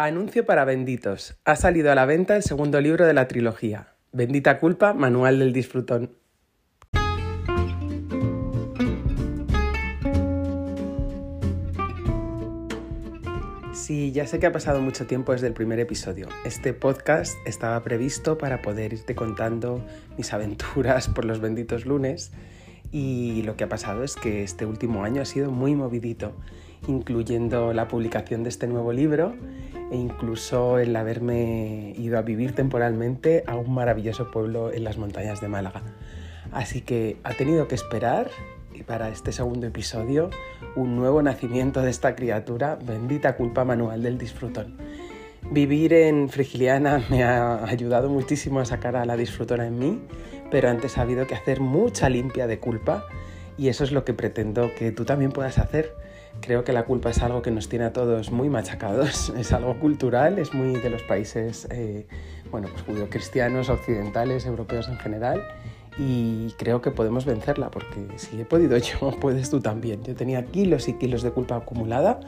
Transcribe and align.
Anuncio 0.00 0.46
para 0.46 0.64
benditos. 0.64 1.36
Ha 1.44 1.56
salido 1.56 1.90
a 1.90 1.96
la 1.96 2.06
venta 2.06 2.36
el 2.36 2.44
segundo 2.44 2.80
libro 2.80 3.04
de 3.04 3.14
la 3.14 3.26
trilogía. 3.26 3.94
Bendita 4.12 4.60
culpa, 4.60 4.94
Manual 4.94 5.40
del 5.40 5.52
Disfrutón. 5.52 6.14
Sí, 13.72 14.12
ya 14.12 14.28
sé 14.28 14.38
que 14.38 14.46
ha 14.46 14.52
pasado 14.52 14.80
mucho 14.80 15.08
tiempo 15.08 15.32
desde 15.32 15.48
el 15.48 15.52
primer 15.52 15.80
episodio. 15.80 16.28
Este 16.44 16.72
podcast 16.74 17.36
estaba 17.44 17.82
previsto 17.82 18.38
para 18.38 18.62
poder 18.62 18.92
irte 18.92 19.16
contando 19.16 19.84
mis 20.16 20.32
aventuras 20.32 21.08
por 21.08 21.24
los 21.24 21.40
benditos 21.40 21.86
lunes 21.86 22.30
y 22.92 23.42
lo 23.42 23.56
que 23.56 23.64
ha 23.64 23.68
pasado 23.68 24.04
es 24.04 24.14
que 24.14 24.44
este 24.44 24.64
último 24.64 25.02
año 25.02 25.22
ha 25.22 25.24
sido 25.24 25.50
muy 25.50 25.74
movidito, 25.74 26.36
incluyendo 26.88 27.72
la 27.72 27.86
publicación 27.86 28.42
de 28.42 28.48
este 28.48 28.66
nuevo 28.66 28.92
libro 28.92 29.34
e 29.92 29.96
incluso 29.96 30.78
el 30.78 30.94
haberme 30.96 31.94
ido 31.96 32.18
a 32.18 32.22
vivir 32.22 32.54
temporalmente 32.54 33.44
a 33.46 33.56
un 33.56 33.72
maravilloso 33.72 34.30
pueblo 34.30 34.72
en 34.72 34.84
las 34.84 34.98
montañas 34.98 35.40
de 35.40 35.48
Málaga. 35.48 35.82
Así 36.52 36.80
que 36.80 37.16
ha 37.24 37.34
tenido 37.34 37.68
que 37.68 37.74
esperar 37.74 38.28
y 38.74 38.82
para 38.82 39.08
este 39.08 39.32
segundo 39.32 39.66
episodio 39.66 40.30
un 40.76 40.96
nuevo 40.96 41.22
nacimiento 41.22 41.82
de 41.82 41.90
esta 41.90 42.14
criatura, 42.14 42.78
bendita 42.82 43.36
culpa 43.36 43.64
manual 43.64 44.02
del 44.02 44.18
disfrutón. 44.18 44.76
Vivir 45.50 45.92
en 45.92 46.28
Frigiliana 46.28 47.02
me 47.10 47.22
ha 47.22 47.64
ayudado 47.64 48.08
muchísimo 48.08 48.60
a 48.60 48.64
sacar 48.64 48.96
a 48.96 49.04
la 49.04 49.16
disfrutona 49.16 49.66
en 49.66 49.78
mí, 49.78 50.00
pero 50.50 50.68
antes 50.68 50.98
ha 50.98 51.02
habido 51.02 51.26
que 51.26 51.34
hacer 51.34 51.60
mucha 51.60 52.08
limpia 52.08 52.46
de 52.46 52.58
culpa 52.58 53.06
y 53.58 53.68
eso 53.68 53.84
es 53.84 53.92
lo 53.92 54.04
que 54.04 54.14
pretendo 54.14 54.70
que 54.74 54.92
tú 54.92 55.04
también 55.04 55.32
puedas 55.32 55.58
hacer. 55.58 55.92
Creo 56.40 56.64
que 56.64 56.72
la 56.72 56.84
culpa 56.84 57.10
es 57.10 57.20
algo 57.20 57.42
que 57.42 57.50
nos 57.50 57.68
tiene 57.68 57.84
a 57.86 57.92
todos 57.92 58.30
muy 58.30 58.48
machacados, 58.48 59.32
es 59.36 59.52
algo 59.52 59.78
cultural, 59.78 60.38
es 60.38 60.54
muy 60.54 60.78
de 60.80 60.88
los 60.88 61.02
países, 61.02 61.66
eh, 61.70 62.06
bueno, 62.50 62.68
pues 62.70 62.82
judío-cristianos, 62.84 63.68
occidentales, 63.68 64.46
europeos 64.46 64.88
en 64.88 64.98
general 64.98 65.42
y 65.98 66.52
creo 66.58 66.80
que 66.80 66.92
podemos 66.92 67.24
vencerla 67.24 67.70
porque 67.70 68.06
si 68.16 68.40
he 68.40 68.44
podido 68.44 68.78
yo, 68.78 69.10
puedes 69.20 69.50
tú 69.50 69.60
también. 69.60 70.02
Yo 70.04 70.14
tenía 70.14 70.44
kilos 70.44 70.88
y 70.88 70.94
kilos 70.94 71.22
de 71.22 71.32
culpa 71.32 71.56
acumulada 71.56 72.20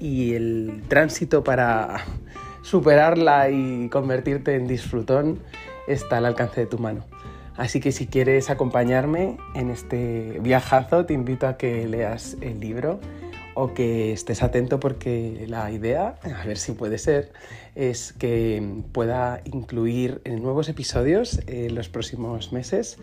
y 0.00 0.34
el 0.34 0.82
tránsito 0.88 1.44
para 1.44 2.04
superarla 2.62 3.50
y 3.50 3.88
convertirte 3.88 4.56
en 4.56 4.66
disfrutón 4.66 5.38
está 5.86 6.18
al 6.18 6.26
alcance 6.26 6.62
de 6.62 6.66
tu 6.66 6.78
mano. 6.78 7.04
Así 7.56 7.80
que 7.80 7.92
si 7.92 8.06
quieres 8.06 8.50
acompañarme 8.50 9.36
en 9.54 9.70
este 9.70 10.38
viajazo, 10.40 11.06
te 11.06 11.14
invito 11.14 11.46
a 11.46 11.56
que 11.56 11.86
leas 11.86 12.36
el 12.40 12.58
libro 12.58 12.98
o 13.54 13.72
que 13.74 14.12
estés 14.12 14.42
atento 14.42 14.80
porque 14.80 15.46
la 15.48 15.70
idea, 15.70 16.16
a 16.22 16.44
ver 16.44 16.58
si 16.58 16.72
puede 16.72 16.98
ser, 16.98 17.32
es 17.76 18.12
que 18.12 18.82
pueda 18.92 19.40
incluir 19.44 20.20
nuevos 20.26 20.68
episodios 20.68 21.40
en 21.46 21.74
los 21.74 21.88
próximos 21.88 22.52
meses 22.52 22.98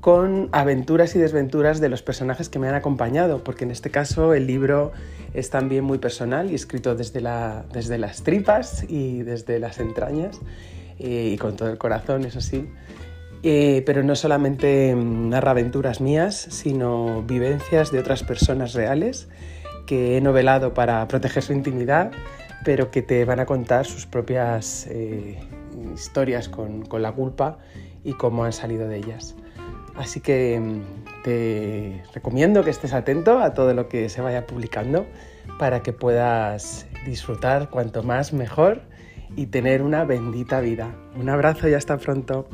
con 0.00 0.48
aventuras 0.52 1.14
y 1.16 1.18
desventuras 1.18 1.80
de 1.80 1.88
los 1.88 2.00
personajes 2.00 2.48
que 2.48 2.58
me 2.58 2.68
han 2.68 2.74
acompañado, 2.74 3.42
porque 3.42 3.64
en 3.64 3.70
este 3.70 3.90
caso 3.90 4.34
el 4.34 4.46
libro 4.46 4.92
es 5.34 5.50
también 5.50 5.84
muy 5.84 5.98
personal 5.98 6.50
y 6.50 6.54
escrito 6.54 6.94
desde, 6.94 7.20
la, 7.20 7.64
desde 7.72 7.98
las 7.98 8.22
tripas 8.22 8.84
y 8.88 9.22
desde 9.22 9.58
las 9.58 9.80
entrañas 9.80 10.40
eh, 10.98 11.30
y 11.32 11.38
con 11.38 11.56
todo 11.56 11.70
el 11.70 11.78
corazón, 11.78 12.24
eso 12.24 12.40
sí. 12.40 12.68
Eh, 13.42 13.82
pero 13.86 14.02
no 14.02 14.16
solamente 14.16 14.94
narra 14.96 15.52
aventuras 15.52 16.00
mías, 16.00 16.48
sino 16.50 17.22
vivencias 17.22 17.92
de 17.92 17.98
otras 17.98 18.24
personas 18.24 18.72
reales 18.72 19.28
que 19.86 20.16
he 20.16 20.20
novelado 20.20 20.74
para 20.74 21.06
proteger 21.06 21.42
su 21.42 21.52
intimidad, 21.52 22.10
pero 22.64 22.90
que 22.90 23.02
te 23.02 23.24
van 23.24 23.38
a 23.38 23.46
contar 23.46 23.86
sus 23.86 24.06
propias 24.06 24.86
eh, 24.90 25.38
historias 25.94 26.48
con, 26.48 26.84
con 26.84 27.02
la 27.02 27.12
culpa 27.12 27.58
y 28.02 28.14
cómo 28.14 28.44
han 28.44 28.52
salido 28.52 28.88
de 28.88 28.96
ellas. 28.96 29.36
Así 29.96 30.20
que 30.20 30.60
mm, 30.60 31.22
te 31.24 32.02
recomiendo 32.14 32.62
que 32.62 32.70
estés 32.70 32.92
atento 32.92 33.38
a 33.38 33.54
todo 33.54 33.74
lo 33.74 33.88
que 33.88 34.08
se 34.08 34.20
vaya 34.20 34.46
publicando 34.46 35.06
para 35.58 35.82
que 35.82 35.92
puedas 35.92 36.86
disfrutar 37.06 37.70
cuanto 37.70 38.02
más 38.02 38.32
mejor 38.32 38.82
y 39.36 39.46
tener 39.46 39.82
una 39.82 40.04
bendita 40.04 40.60
vida. 40.60 40.94
Un 41.18 41.28
abrazo 41.28 41.68
y 41.68 41.74
hasta 41.74 41.96
pronto. 41.98 42.48